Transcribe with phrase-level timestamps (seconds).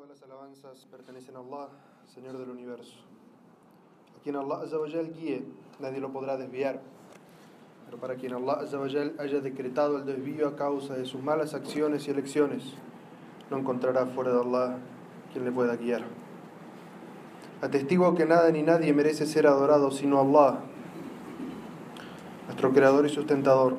[0.00, 1.68] Todas las alabanzas pertenecen a Allah,
[2.14, 2.96] Señor del universo.
[4.18, 5.44] A quien Allah Azzawajal guíe,
[5.78, 6.80] nadie lo podrá desviar.
[7.84, 12.08] Pero para quien Allah Azzawajal haya decretado el desvío a causa de sus malas acciones
[12.08, 12.62] y elecciones,
[13.50, 14.78] no encontrará fuera de Allah
[15.34, 16.04] quien le pueda guiar.
[17.60, 20.60] Atestigo que nada ni nadie merece ser adorado sino Allah,
[22.46, 23.76] nuestro creador y sustentador.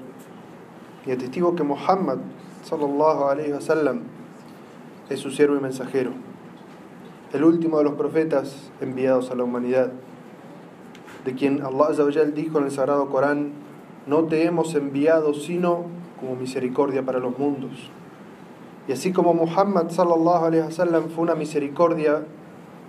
[1.04, 2.20] Y atestigo que Muhammad
[2.64, 4.11] sallallahu alayhi wa sallam
[5.12, 6.12] es su siervo y mensajero,
[7.34, 9.92] el último de los profetas enviados a la humanidad,
[11.26, 13.52] de quien Allah dijo en el Sagrado Corán,
[14.08, 15.86] no te hemos enviado sino
[16.20, 17.90] como misericordia para los mundos.
[18.88, 22.24] Y así como Muhammad sallallahu alaihi wasallam fue una misericordia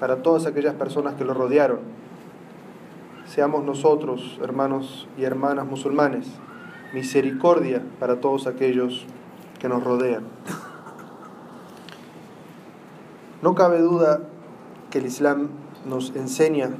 [0.00, 1.80] para todas aquellas personas que lo rodearon,
[3.26, 6.26] seamos nosotros, hermanos y hermanas musulmanes,
[6.92, 9.06] misericordia para todos aquellos
[9.58, 10.24] que nos rodean.
[13.42, 14.20] No cabe duda
[14.90, 15.48] que el Islam
[15.84, 16.70] nos enseña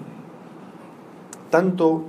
[1.51, 2.05] tanto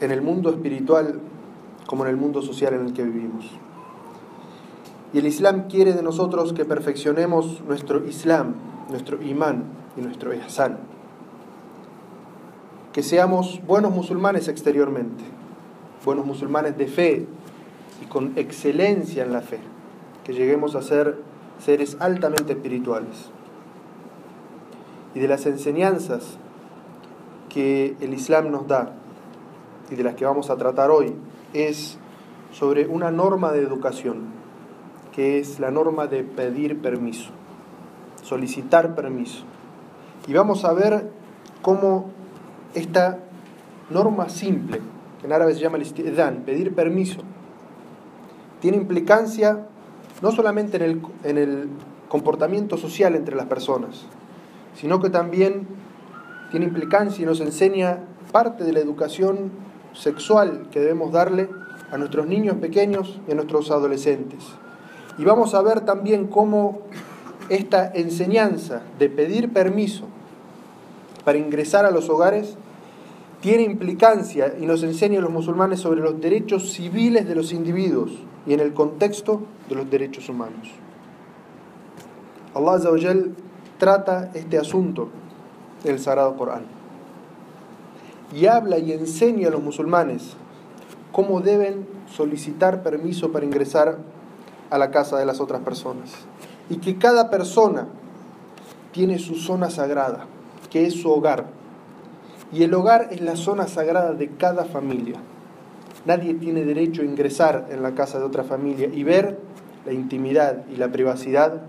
[0.00, 1.20] en el mundo espiritual
[1.86, 3.48] como en el mundo social en el que vivimos.
[5.12, 8.54] Y el Islam quiere de nosotros que perfeccionemos nuestro Islam,
[8.90, 9.64] nuestro imán
[9.96, 10.78] y nuestro ihsan.
[12.92, 15.22] Que seamos buenos musulmanes exteriormente,
[16.04, 17.26] buenos musulmanes de fe
[18.02, 19.60] y con excelencia en la fe.
[20.24, 21.31] Que lleguemos a ser
[21.64, 23.30] seres altamente espirituales.
[25.14, 26.38] Y de las enseñanzas
[27.48, 28.94] que el Islam nos da
[29.90, 31.14] y de las que vamos a tratar hoy
[31.52, 31.98] es
[32.52, 34.24] sobre una norma de educación,
[35.14, 37.30] que es la norma de pedir permiso,
[38.22, 39.44] solicitar permiso.
[40.26, 41.10] Y vamos a ver
[41.60, 42.10] cómo
[42.74, 43.18] esta
[43.90, 44.80] norma simple,
[45.22, 47.20] en árabe se llama el pedir permiso,
[48.60, 49.66] tiene implicancia
[50.22, 51.68] no solamente en el, en el
[52.08, 54.06] comportamiento social entre las personas,
[54.74, 55.66] sino que también
[56.50, 57.98] tiene implicancia y nos enseña
[58.30, 59.50] parte de la educación
[59.92, 61.48] sexual que debemos darle
[61.90, 64.44] a nuestros niños pequeños y a nuestros adolescentes.
[65.18, 66.80] Y vamos a ver también cómo
[67.48, 70.04] esta enseñanza de pedir permiso
[71.24, 72.56] para ingresar a los hogares
[73.40, 78.12] tiene implicancia y nos enseña a los musulmanes sobre los derechos civiles de los individuos
[78.46, 80.68] y en el contexto de los derechos humanos.
[82.54, 83.34] Allah Azawajal
[83.78, 85.08] trata este asunto
[85.84, 86.64] en el Sagrado Corán
[88.34, 90.34] y habla y enseña a los musulmanes
[91.12, 93.98] cómo deben solicitar permiso para ingresar
[94.70, 96.10] a la casa de las otras personas
[96.70, 97.88] y que cada persona
[98.92, 100.26] tiene su zona sagrada,
[100.70, 101.46] que es su hogar.
[102.52, 105.16] Y el hogar es la zona sagrada de cada familia.
[106.04, 109.38] Nadie tiene derecho a ingresar en la casa de otra familia y ver
[109.86, 111.62] la intimidad y la privacidad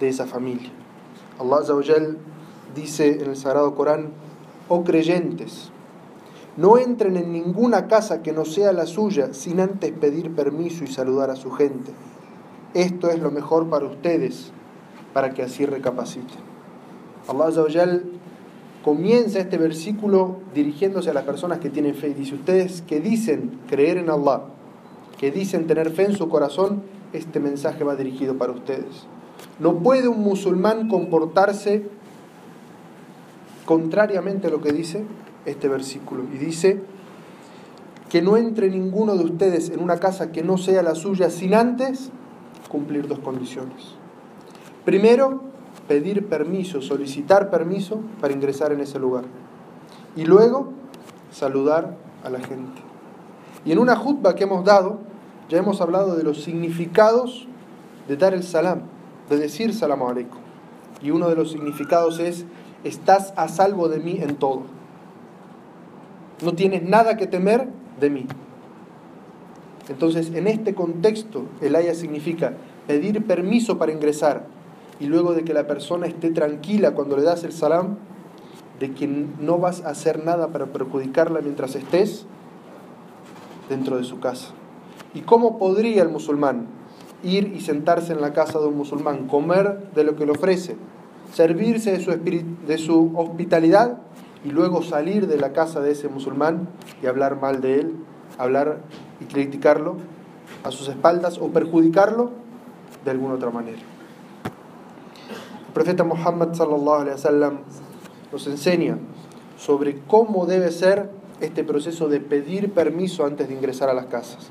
[0.00, 0.70] de esa familia.
[1.38, 2.18] Allah Azawajal
[2.74, 4.10] dice en el Sagrado Corán,
[4.68, 5.70] oh creyentes,
[6.56, 10.88] no entren en ninguna casa que no sea la suya sin antes pedir permiso y
[10.88, 11.92] saludar a su gente.
[12.74, 14.52] Esto es lo mejor para ustedes,
[15.12, 16.38] para que así recapaciten.
[17.28, 18.19] Allah Azawajal
[18.84, 23.58] comienza este versículo dirigiéndose a las personas que tienen fe y dice, ustedes que dicen
[23.68, 24.42] creer en Allah,
[25.18, 26.82] que dicen tener fe en su corazón,
[27.12, 29.06] este mensaje va dirigido para ustedes.
[29.58, 31.84] No puede un musulmán comportarse
[33.66, 35.04] contrariamente a lo que dice
[35.44, 36.24] este versículo.
[36.32, 36.80] Y dice
[38.08, 41.54] que no entre ninguno de ustedes en una casa que no sea la suya sin
[41.54, 42.10] antes
[42.68, 43.94] cumplir dos condiciones.
[44.84, 45.49] Primero,
[45.88, 49.24] pedir permiso, solicitar permiso para ingresar en ese lugar.
[50.16, 50.72] Y luego,
[51.30, 52.80] saludar a la gente.
[53.64, 54.98] Y en una jutba que hemos dado,
[55.48, 57.46] ya hemos hablado de los significados
[58.08, 58.82] de dar el salam,
[59.28, 60.38] de decir salam aleikum.
[61.02, 62.44] Y uno de los significados es,
[62.84, 64.62] estás a salvo de mí en todo.
[66.42, 67.68] No tienes nada que temer
[68.00, 68.26] de mí.
[69.88, 72.54] Entonces, en este contexto, el haya significa
[72.86, 74.46] pedir permiso para ingresar,
[75.00, 77.96] y luego de que la persona esté tranquila cuando le das el salam,
[78.78, 82.26] de que no vas a hacer nada para perjudicarla mientras estés
[83.68, 84.48] dentro de su casa.
[85.14, 86.66] ¿Y cómo podría el musulmán
[87.22, 90.76] ir y sentarse en la casa de un musulmán, comer de lo que le ofrece,
[91.32, 92.10] servirse de su,
[92.66, 93.98] de su hospitalidad
[94.44, 96.68] y luego salir de la casa de ese musulmán
[97.02, 97.96] y hablar mal de él,
[98.38, 98.78] hablar
[99.20, 99.96] y criticarlo
[100.64, 102.30] a sus espaldas o perjudicarlo
[103.04, 103.89] de alguna otra manera?
[105.70, 107.58] El profeta Muhammad sallallahu alaihi wasallam
[108.32, 108.98] nos enseña
[109.56, 114.50] sobre cómo debe ser este proceso de pedir permiso antes de ingresar a las casas.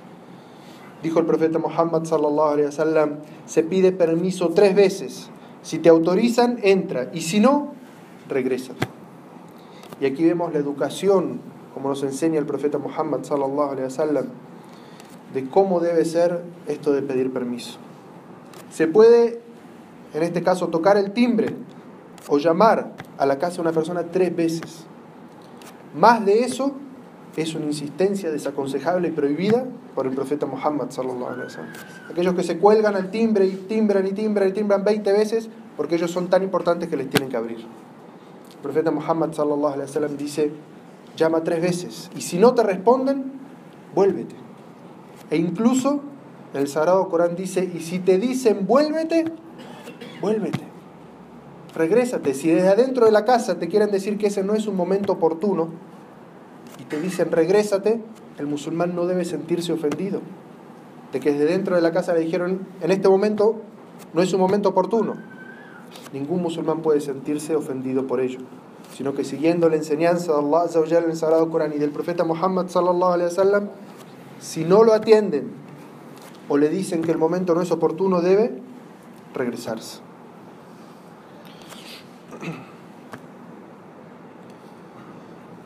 [1.03, 5.29] Dijo el profeta Muhammad sallallahu alaihi wasallam, se pide permiso tres veces
[5.61, 7.09] Si te autorizan, entra.
[7.13, 7.73] Y si no,
[8.29, 8.71] regresa.
[9.99, 11.41] Y aquí vemos la educación,
[11.73, 14.27] como nos enseña el profeta Muhammad sallallahu alaihi wasallam,
[15.33, 17.77] de cómo debe ser esto de pedir permiso.
[18.71, 19.41] Se puede,
[20.13, 21.55] en este caso, tocar el timbre
[22.27, 24.85] o llamar a la casa de una persona tres veces.
[25.95, 26.73] Más de eso
[27.41, 29.65] es una insistencia desaconsejable y prohibida
[29.95, 30.89] por el profeta Muhammad.
[32.09, 35.95] Aquellos que se cuelgan al timbre y timbran y timbran y timbran 20 veces porque
[35.95, 37.57] ellos son tan importantes que les tienen que abrir.
[37.59, 39.29] El profeta Muhammad
[40.17, 40.51] dice,
[41.15, 43.31] llama tres veces y si no te responden,
[43.95, 44.35] vuélvete.
[45.29, 46.01] E incluso
[46.53, 49.25] el Sagrado Corán dice, y si te dicen vuélvete,
[50.21, 50.69] vuélvete.
[51.75, 52.33] Regrésate.
[52.33, 55.13] Si desde adentro de la casa te quieren decir que ese no es un momento
[55.13, 55.69] oportuno
[56.79, 58.01] y te dicen regrésate,
[58.37, 60.21] el musulmán no debe sentirse ofendido.
[61.11, 63.61] De que desde dentro de la casa le dijeron, en este momento
[64.13, 65.15] no es un momento oportuno.
[66.13, 68.39] Ningún musulmán puede sentirse ofendido por ello,
[68.95, 72.67] sino que siguiendo la enseñanza de Allah en el Sagrado Corán y del profeta Muhammad
[72.67, 73.69] sallallahu alaihi wasallam,
[74.39, 75.51] si no lo atienden
[76.47, 78.53] o le dicen que el momento no es oportuno, debe
[79.33, 80.08] regresarse.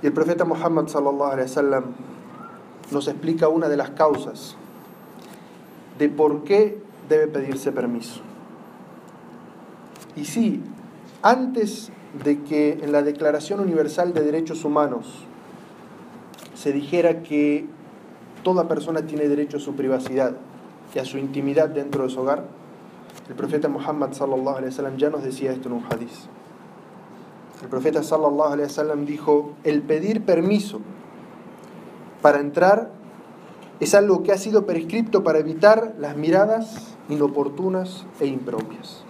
[0.03, 1.83] Y el profeta Muhammad sallallahu
[2.91, 4.57] nos explica una de las causas
[5.97, 8.19] de por qué debe pedirse permiso.
[10.17, 10.61] Y sí,
[11.21, 11.89] antes
[12.21, 15.23] de que en la Declaración Universal de Derechos Humanos
[16.53, 17.65] se dijera que
[18.43, 20.35] toda persona tiene derecho a su privacidad
[20.93, 22.45] y a su intimidad dentro de su hogar,
[23.29, 26.27] el profeta Muhammad sallallahu ya nos decía esto en un hadiz.
[27.63, 30.81] El profeta sallallahu alaihi wasallam dijo, el pedir permiso
[32.21, 32.91] para entrar
[33.79, 39.05] es algo que ha sido prescripto para evitar las miradas inoportunas e impropias.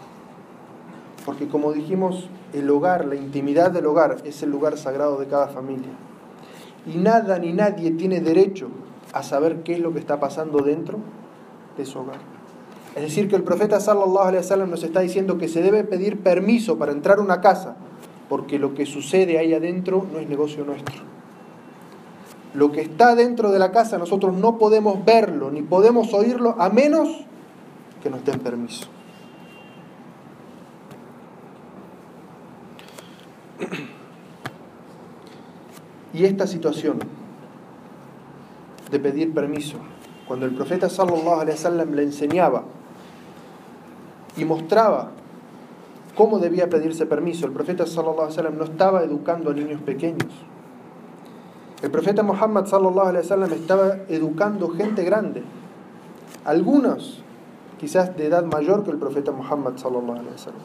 [1.25, 5.47] Porque como dijimos, el hogar, la intimidad del hogar es el lugar sagrado de cada
[5.47, 5.91] familia.
[6.85, 8.67] Y nada ni nadie tiene derecho
[9.13, 10.99] a saber qué es lo que está pasando dentro
[11.75, 12.19] de su hogar.
[12.95, 16.21] Es decir, que el profeta sallallahu alaihi wasallam nos está diciendo que se debe pedir
[16.21, 17.77] permiso para entrar a una casa
[18.29, 20.95] porque lo que sucede ahí adentro no es negocio nuestro.
[22.53, 26.69] Lo que está dentro de la casa nosotros no podemos verlo ni podemos oírlo a
[26.69, 27.09] menos
[28.01, 28.87] que nos den permiso.
[36.13, 36.99] Y esta situación
[38.91, 39.77] de pedir permiso,
[40.27, 42.63] cuando el profeta sallallahu le enseñaba
[44.37, 45.11] y mostraba
[46.15, 47.45] cómo debía pedirse permiso.
[47.45, 50.31] El profeta sallallahu no estaba educando a niños pequeños.
[51.81, 55.43] El profeta Muhammad sallallahu estaba educando gente grande.
[56.45, 57.23] Algunos
[57.79, 60.61] quizás de edad mayor que el profeta Muhammad sallallahu alaihi wasallam.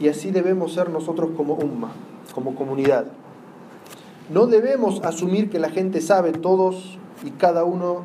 [0.00, 1.90] Y así debemos ser nosotros como umma,
[2.34, 3.06] como comunidad.
[4.30, 8.04] No debemos asumir que la gente sabe todos y cada uno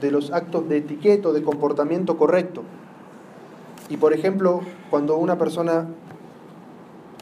[0.00, 2.62] de los actos de etiqueto, de comportamiento correcto.
[3.92, 5.86] Y por ejemplo, cuando una persona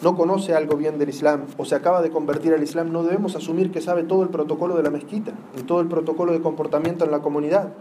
[0.04, 3.34] no conoce algo bien del Islam o se acaba de convertir al Islam, no debemos
[3.34, 7.04] asumir que sabe todo el protocolo de la mezquita y todo el protocolo de comportamiento
[7.04, 7.72] en la comunidad.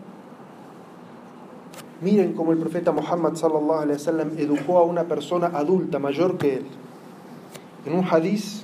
[2.01, 6.55] Miren cómo el profeta Muhammad sallallahu alaihi wasallam educó a una persona adulta mayor que
[6.55, 6.65] él.
[7.85, 8.63] En un hadiz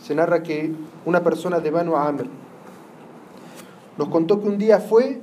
[0.00, 0.72] se narra que
[1.04, 2.26] una persona de Banu Amr
[3.98, 5.20] nos contó que un día fue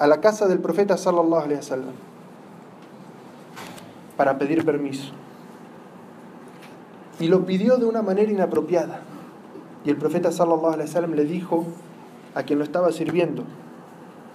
[0.00, 2.11] a la casa del profeta sallallahu alaihi wasallam
[4.22, 5.12] para pedir permiso.
[7.18, 9.00] Y lo pidió de una manera inapropiada.
[9.84, 11.64] Y el profeta sallallahu alaihi wasallam le dijo
[12.36, 13.42] a quien lo estaba sirviendo,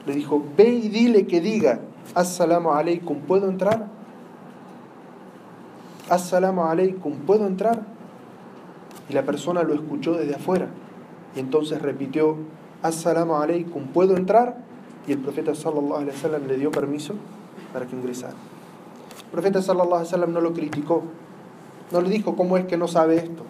[0.05, 1.79] le dijo, ve y dile que diga,
[2.15, 3.87] assalamu alaikum, ¿puedo entrar?
[6.09, 7.79] Assalamu alaikum, ¿puedo entrar?
[9.09, 10.67] Y la persona lo escuchó desde afuera.
[11.33, 12.35] Y entonces repitió,
[12.81, 14.57] assalamu alaikum, ¿puedo entrar?
[15.07, 17.13] Y el profeta sallallahu alaihi wasallam le dio permiso
[17.71, 18.35] para que ingresara.
[19.27, 21.03] El profeta sallallahu alaihi wasallam no lo criticó,
[21.91, 23.43] no le dijo cómo es que no sabe esto,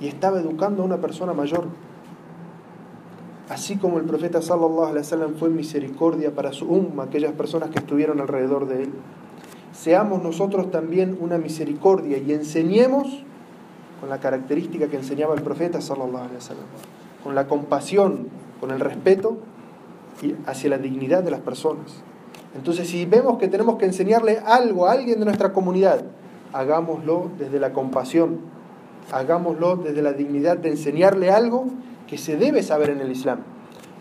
[0.00, 1.66] y estaba educando a una persona mayor.
[3.48, 7.78] Así como el profeta sallallahu alaihi wasallam fue misericordia para su umma, aquellas personas que
[7.78, 8.92] estuvieron alrededor de él.
[9.72, 13.22] Seamos nosotros también una misericordia y enseñemos
[14.00, 16.64] con la característica que enseñaba el profeta sallallahu alaihi wasallam,
[17.22, 19.38] con la compasión, con el respeto
[20.22, 22.02] y hacia la dignidad de las personas.
[22.54, 26.02] Entonces, si vemos que tenemos que enseñarle algo a alguien de nuestra comunidad,
[26.52, 28.40] hagámoslo desde la compasión,
[29.12, 31.66] hagámoslo desde la dignidad de enseñarle algo
[32.08, 33.40] que se debe saber en el Islam,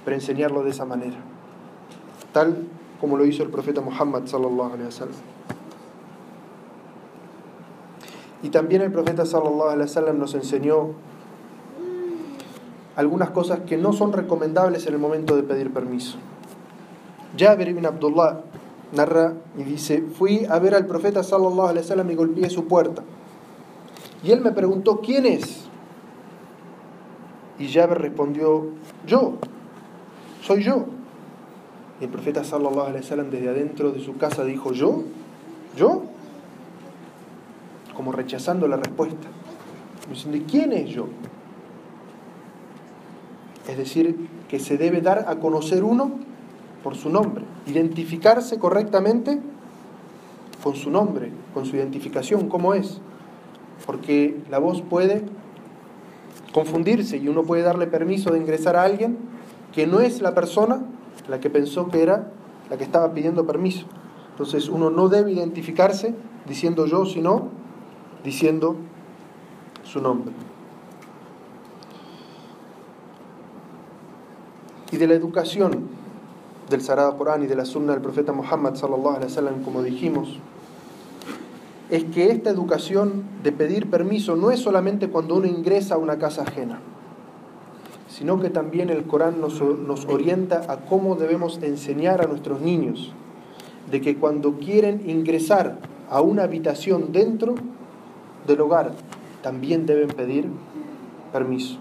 [0.04, 1.18] pero enseñarlo de esa manera,
[2.34, 2.58] tal
[3.00, 5.16] como lo hizo el profeta Muhammad sallallahu alaihi wasallam.
[8.42, 10.94] Y también el profeta sallallahu alaihi wasallam nos enseñó
[12.96, 16.18] algunas cosas que no son recomendables en el momento de pedir permiso.
[17.40, 18.42] Jabir ibn Abdullah
[18.92, 23.04] narra y dice, fui a ver al profeta sallallahu alaihi wasallam y golpeé su puerta.
[24.24, 25.66] Y él me preguntó, ¿quién es?
[27.58, 28.68] Y Jabir respondió,
[29.08, 29.36] yo,
[30.42, 30.86] soy yo.
[32.02, 35.04] Y el profeta sallallahu alaihi wasallam desde adentro de su casa dijo, ¿yo?
[35.78, 36.04] ¿Yo?
[37.96, 39.28] Como rechazando la respuesta.
[40.10, 41.08] Diciendo, ¿quién es yo?
[43.68, 46.12] Es decir, que se debe dar a conocer uno
[46.84, 49.40] por su nombre, identificarse correctamente
[50.64, 53.00] con su nombre, con su identificación, cómo es.
[53.86, 55.24] Porque la voz puede
[56.54, 59.18] confundirse y uno puede darle permiso de ingresar a alguien
[59.74, 60.82] que no es la persona
[61.28, 62.32] la que pensó que era
[62.70, 63.86] la que estaba pidiendo permiso.
[64.32, 66.16] Entonces uno no debe identificarse
[66.48, 67.50] diciendo yo, sino
[68.24, 68.76] diciendo
[69.84, 70.34] su nombre.
[74.92, 75.99] Y de la educación
[76.70, 80.38] del Sagrado Corán y de la Sunna del profeta Muhammad sallallahu wasallam, como dijimos,
[81.90, 86.20] es que esta educación de pedir permiso no es solamente cuando uno ingresa a una
[86.20, 86.80] casa ajena,
[88.08, 93.14] sino que también el Corán nos, nos orienta a cómo debemos enseñar a nuestros niños
[93.90, 97.56] de que cuando quieren ingresar a una habitación dentro
[98.46, 98.92] del hogar,
[99.42, 100.48] también deben pedir
[101.34, 101.80] permiso.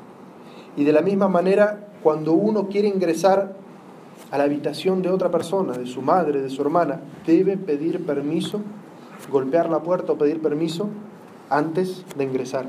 [0.77, 3.58] Y de la misma manera, cuando uno quiere ingresar
[4.31, 8.61] a la habitación de otra persona, de su madre, de su hermana, debe pedir permiso,
[9.31, 10.89] golpear la puerta o pedir permiso
[11.51, 12.67] antes de ingresar.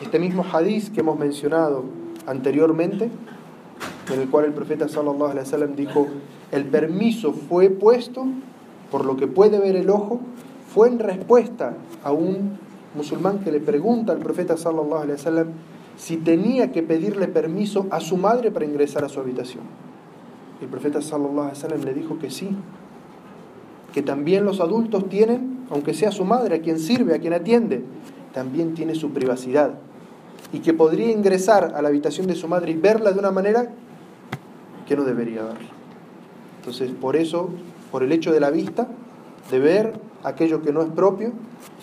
[0.00, 1.84] Este mismo hadiz que hemos mencionado
[2.26, 3.10] anteriormente,
[4.12, 6.06] en el cual el profeta sallallahu alaihi wasallam dijo,
[6.52, 8.26] el permiso fue puesto
[8.90, 10.20] por lo que puede ver el ojo,
[10.72, 11.74] fue en respuesta
[12.04, 12.58] a un
[12.94, 15.48] musulmán que le pregunta al profeta sallallahu alaihi wasallam
[15.96, 19.89] si tenía que pedirle permiso a su madre para ingresar a su habitación.
[20.60, 22.50] El profeta sallallahu alaihi le dijo que sí,
[23.92, 27.82] que también los adultos tienen, aunque sea su madre, a quien sirve, a quien atiende,
[28.32, 29.74] también tiene su privacidad
[30.52, 33.70] y que podría ingresar a la habitación de su madre y verla de una manera
[34.86, 35.68] que no debería verla.
[36.58, 37.50] Entonces, por eso,
[37.90, 38.88] por el hecho de la vista,
[39.50, 41.32] de ver aquello que no es propio,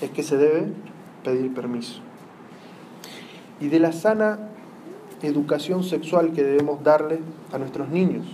[0.01, 0.67] es que se debe
[1.23, 2.01] pedir permiso.
[3.59, 4.39] Y de la sana
[5.21, 7.19] educación sexual que debemos darle
[7.51, 8.25] a nuestros niños,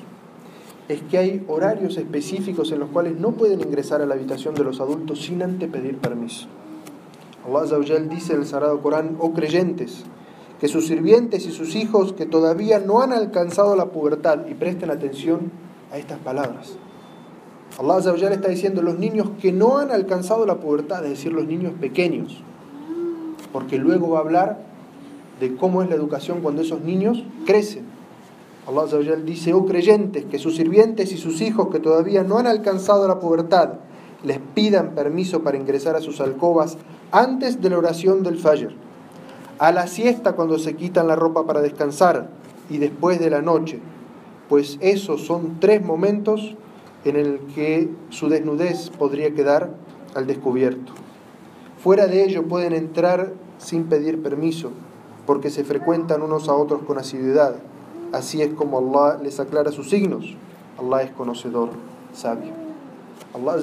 [0.89, 4.63] es que hay horarios específicos en los cuales no pueden ingresar a la habitación de
[4.63, 6.47] los adultos sin antes pedir permiso.
[7.45, 7.77] Allah
[8.09, 10.03] dice en el Sagrado Corán, oh creyentes,
[10.59, 14.91] que sus sirvientes y sus hijos que todavía no han alcanzado la pubertad, y presten
[14.91, 15.51] atención
[15.91, 16.77] a estas palabras.
[17.79, 17.99] Allah
[18.31, 22.41] está diciendo los niños que no han alcanzado la pubertad, es decir, los niños pequeños,
[23.51, 24.59] porque luego va a hablar
[25.39, 27.92] de cómo es la educación cuando esos niños crecen.
[28.67, 28.85] Allah
[29.25, 33.19] dice, oh creyentes, que sus sirvientes y sus hijos que todavía no han alcanzado la
[33.19, 33.79] pubertad,
[34.23, 36.77] les pidan permiso para ingresar a sus alcobas
[37.11, 38.73] antes de la oración del Fajr
[39.59, 42.27] a la siesta cuando se quitan la ropa para descansar
[42.69, 43.79] y después de la noche,
[44.49, 46.55] pues esos son tres momentos
[47.05, 49.71] en el que su desnudez podría quedar
[50.15, 50.93] al descubierto.
[51.77, 54.71] Fuera de ello pueden entrar sin pedir permiso,
[55.25, 57.55] porque se frecuentan unos a otros con asiduidad.
[58.13, 60.35] Así es como Allah les aclara sus signos.
[60.79, 61.69] Allah es conocedor,
[62.13, 62.51] sabio.
[63.33, 63.57] Allah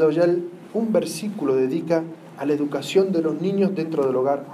[0.74, 2.02] un versículo dedica
[2.36, 4.44] a la educación de los niños dentro del hogar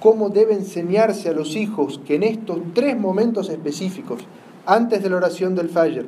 [0.00, 4.20] cómo debe enseñarse a los hijos que en estos tres momentos específicos,
[4.66, 6.06] antes de la oración del Fajr,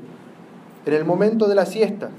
[0.86, 2.10] en el momento de la siesta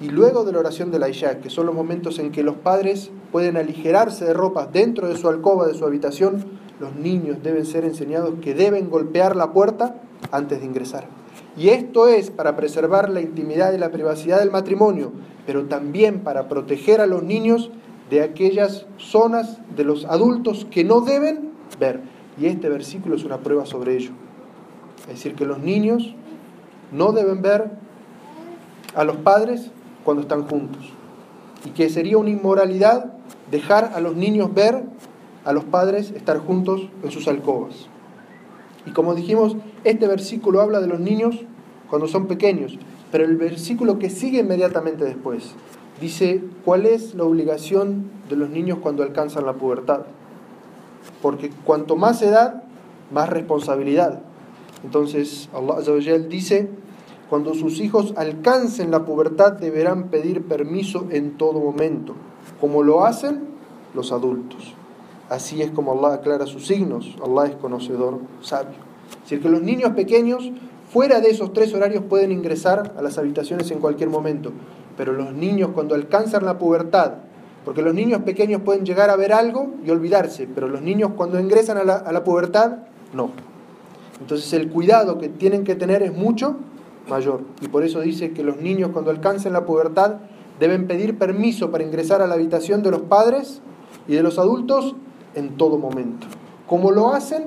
[0.00, 3.10] y luego de la oración de la que son los momentos en que los padres
[3.32, 6.44] pueden aligerarse de ropa dentro de su alcoba, de su habitación,
[6.80, 9.96] los niños deben ser enseñados que deben golpear la puerta
[10.30, 11.06] antes de ingresar.
[11.56, 15.12] Y esto es para preservar la intimidad y la privacidad del matrimonio,
[15.46, 17.70] pero también para proteger a los niños
[18.10, 22.00] de aquellas zonas de los adultos que no deben ver.
[22.38, 24.10] Y este versículo es una prueba sobre ello.
[25.08, 26.14] Es decir, que los niños
[26.92, 27.70] no deben ver
[28.94, 29.70] a los padres
[30.04, 30.92] cuando están juntos.
[31.64, 33.12] Y que sería una inmoralidad
[33.50, 34.84] dejar a los niños ver
[35.46, 37.86] a los padres estar juntos en sus alcobas.
[38.84, 41.40] Y como dijimos, este versículo habla de los niños
[41.88, 42.78] cuando son pequeños,
[43.12, 45.54] pero el versículo que sigue inmediatamente después
[46.00, 50.02] dice cuál es la obligación de los niños cuando alcanzan la pubertad.
[51.22, 52.64] Porque cuanto más edad,
[53.12, 54.20] más responsabilidad.
[54.84, 56.68] Entonces Allah dice,
[57.30, 62.14] cuando sus hijos alcancen la pubertad deberán pedir permiso en todo momento,
[62.60, 63.44] como lo hacen
[63.94, 64.74] los adultos.
[65.28, 68.76] Así es como Allah aclara sus signos, Allah es conocedor sabio.
[69.10, 70.50] Es decir, que los niños pequeños,
[70.90, 74.52] fuera de esos tres horarios, pueden ingresar a las habitaciones en cualquier momento,
[74.96, 77.14] pero los niños cuando alcanzan la pubertad,
[77.64, 81.40] porque los niños pequeños pueden llegar a ver algo y olvidarse, pero los niños cuando
[81.40, 82.78] ingresan a la, a la pubertad,
[83.12, 83.30] no.
[84.20, 86.56] Entonces el cuidado que tienen que tener es mucho
[87.08, 87.42] mayor.
[87.60, 90.16] Y por eso dice que los niños cuando alcancen la pubertad
[90.58, 93.60] deben pedir permiso para ingresar a la habitación de los padres
[94.08, 94.94] y de los adultos
[95.36, 96.26] en todo momento.
[96.66, 97.44] Como lo hacen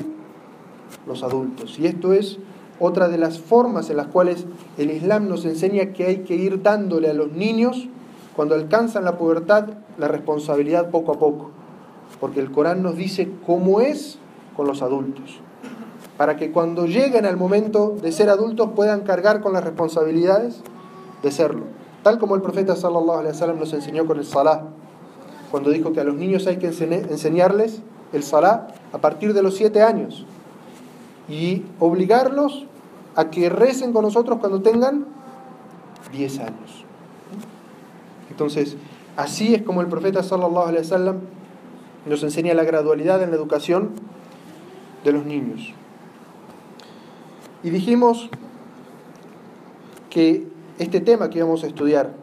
[1.06, 1.78] los adultos.
[1.78, 2.40] Y esto es
[2.80, 4.46] otra de las formas en las cuales
[4.78, 7.90] el Islam nos enseña que hay que ir dándole a los niños,
[8.36, 9.66] cuando alcanzan la pubertad,
[9.98, 11.52] la responsabilidad poco a poco.
[12.22, 14.18] Porque el Corán nos dice cómo es
[14.56, 15.42] con los adultos
[16.20, 20.60] para que cuando lleguen al momento de ser adultos puedan cargar con las responsabilidades
[21.24, 21.64] de serlo.
[22.04, 24.64] Tal como el profeta sallallahu alaihi wasallam nos enseñó con el salah,
[25.52, 27.82] cuando dijo que a los niños hay que enseñarles
[28.14, 30.26] el salah a partir de los siete años
[31.28, 32.66] y obligarlos
[33.16, 35.06] a que recen con nosotros cuando tengan
[36.12, 36.86] diez años.
[38.30, 38.78] Entonces,
[39.18, 41.18] así es como el profeta sallallahu alaihi wasallam
[42.06, 43.92] nos enseña la gradualidad en la educación
[45.04, 45.74] de los niños.
[47.64, 48.30] Y dijimos
[50.10, 50.48] que
[50.80, 52.14] este tema que íbamos a estudiar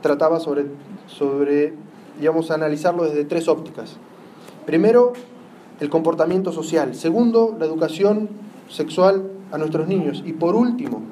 [0.00, 0.66] trataba sobre,
[1.06, 1.74] sobre,
[2.20, 3.96] íbamos a analizarlo desde tres ópticas.
[4.66, 5.12] Primero,
[5.80, 6.94] el comportamiento social.
[6.94, 8.28] Segundo, la educación
[8.68, 10.22] sexual a nuestros niños.
[10.26, 11.02] Y por último,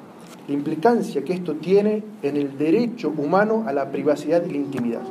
[0.47, 5.01] la implicancia que esto tiene en el derecho humano a la privacidad y la intimidad.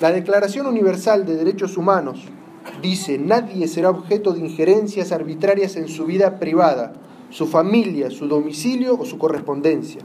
[0.00, 2.24] La Declaración Universal de Derechos Humanos
[2.82, 6.94] dice, nadie será objeto de injerencias arbitrarias en su vida privada,
[7.30, 10.00] su familia, su domicilio o su correspondencia,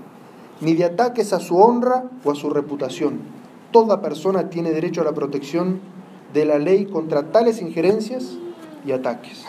[0.62, 3.39] ni de ataques a su honra o a su reputación.
[3.72, 5.80] Toda persona tiene derecho a la protección
[6.34, 8.38] de la ley contra tales injerencias
[8.86, 9.46] y ataques.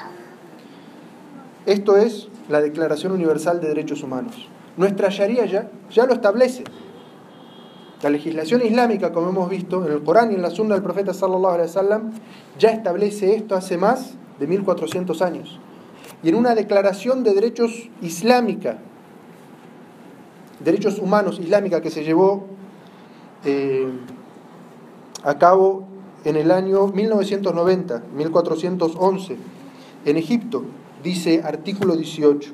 [1.67, 4.49] Esto es la Declaración Universal de Derechos Humanos.
[4.77, 6.65] Nuestra Sharia ya, ya lo establece.
[8.03, 11.13] La legislación islámica, como hemos visto en el Corán y en la Sunna del profeta
[11.13, 12.13] sallallahu alaihi wasallam,
[12.59, 15.59] ya establece esto hace más de 1400 años.
[16.23, 18.79] Y en una declaración de derechos islámica,
[20.65, 22.47] derechos humanos islámica que se llevó
[23.45, 23.89] eh,
[25.23, 25.85] a cabo
[26.25, 29.37] en el año 1990, 1411,
[30.05, 30.65] en Egipto,
[31.03, 32.53] dice artículo 18.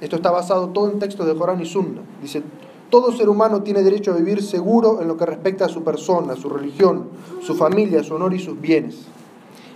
[0.00, 2.02] Esto está basado todo en textos de Corán y Sunna.
[2.22, 2.42] Dice,
[2.90, 6.36] todo ser humano tiene derecho a vivir seguro en lo que respecta a su persona,
[6.36, 7.08] su religión,
[7.42, 8.96] su familia, su honor y sus bienes.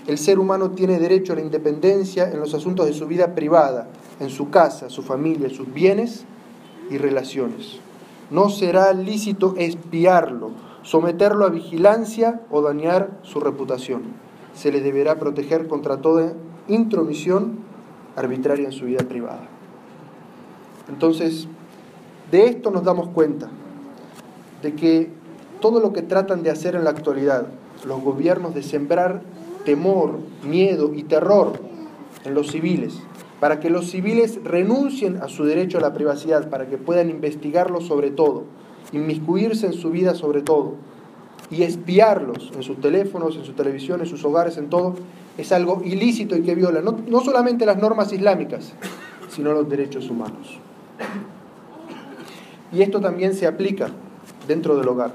[0.07, 3.89] El ser humano tiene derecho a la independencia en los asuntos de su vida privada,
[4.21, 6.25] en su casa, su familia, sus bienes
[6.91, 7.79] y relaciones.
[8.33, 14.03] No será lícito espiarlo, someterlo a vigilancia o dañar su reputación.
[14.55, 16.33] Se le deberá proteger contra toda
[16.67, 17.59] intromisión
[18.17, 19.49] arbitraria en su vida privada.
[20.89, 21.47] Entonces,
[22.31, 23.51] de esto nos damos cuenta,
[24.63, 25.11] de que
[25.61, 27.49] todo lo que tratan de hacer en la actualidad
[27.85, 29.21] los gobiernos de sembrar
[29.67, 31.53] temor, miedo y terror
[32.25, 32.95] en los civiles,
[33.43, 37.81] para que los civiles renuncien a su derecho a la privacidad, para que puedan investigarlo
[37.81, 38.45] sobre todo,
[38.93, 40.75] inmiscuirse en su vida sobre todo,
[41.51, 44.95] y espiarlos en sus teléfonos, en su televisión, en sus hogares, en todo,
[45.37, 48.75] es algo ilícito y que viola no, no solamente las normas islámicas,
[49.29, 50.61] sino los derechos humanos.
[52.71, 53.89] Y esto también se aplica
[54.47, 55.15] dentro del hogar.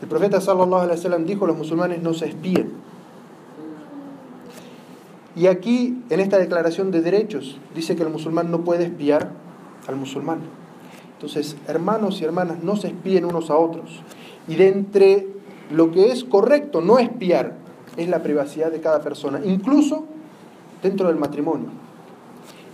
[0.00, 2.61] El profeta sallallahu alaihi wasallam dijo, los musulmanes no se espíen.
[5.42, 9.32] Y aquí, en esta declaración de derechos, dice que el musulmán no puede espiar
[9.88, 10.38] al musulmán.
[11.14, 14.04] Entonces, hermanos y hermanas, no se espíen unos a otros.
[14.46, 15.26] Y de entre
[15.72, 17.56] lo que es correcto no espiar
[17.96, 20.04] es la privacidad de cada persona, incluso
[20.80, 21.70] dentro del matrimonio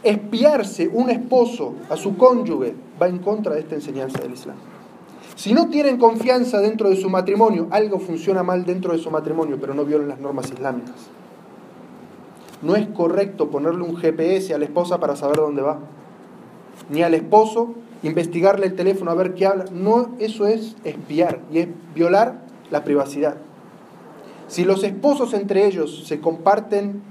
[0.02, 4.56] espiarse un esposo a su cónyuge va en contra de esta enseñanza del Islam.
[5.36, 9.56] Si no tienen confianza dentro de su matrimonio, algo funciona mal dentro de su matrimonio,
[9.58, 11.08] pero no violan las normas islámicas.
[12.62, 15.78] No es correcto ponerle un GPS a la esposa para saber dónde va,
[16.88, 19.66] ni al esposo investigarle el teléfono a ver qué habla.
[19.72, 22.40] No, eso es espiar y es violar
[22.70, 23.36] la privacidad.
[24.48, 27.02] Si los esposos entre ellos se comparten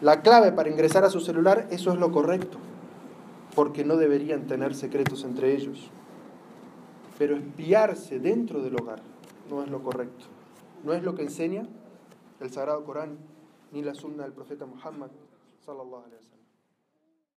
[0.00, 2.58] la clave para ingresar a su celular, eso es lo correcto,
[3.54, 5.90] porque no deberían tener secretos entre ellos.
[7.16, 9.02] Pero espiarse dentro del hogar
[9.50, 10.26] no es lo correcto.
[10.84, 11.66] No es lo que enseña
[12.40, 13.18] el Sagrado Corán
[13.72, 15.10] ni la sunna del profeta Muhammad
[15.64, 16.37] sallallahu alaihi wasallam.